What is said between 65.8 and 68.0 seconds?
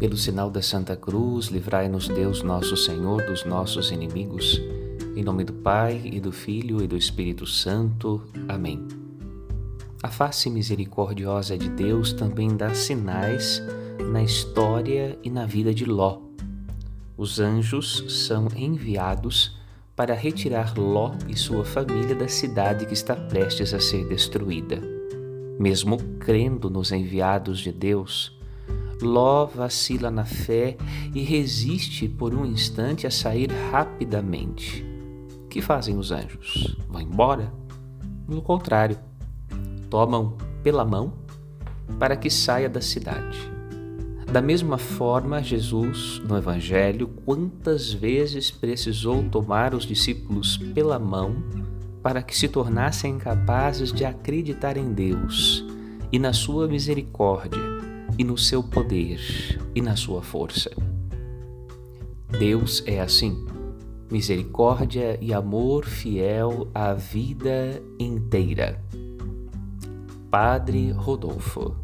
fiel à vida